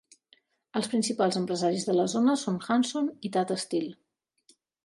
Els 0.79 0.89
principals 0.93 1.37
empresaris 1.41 1.85
de 1.91 1.97
la 1.99 2.07
zona 2.15 2.37
són 2.47 2.59
Hanson 2.69 3.13
i 3.29 3.35
Tata 3.37 3.63
Steel. 3.69 3.89